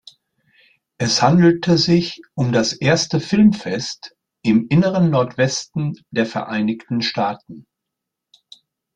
Es 0.97 1.21
handelte 1.21 1.77
sich 1.77 2.23
um 2.33 2.51
das 2.51 2.73
erste 2.73 3.19
Filmfest 3.19 4.15
im 4.41 4.65
inneren 4.67 5.11
Nordwesten 5.11 5.95
der 6.09 6.25
Vereinigten 6.25 7.03
Staaten. 7.03 7.67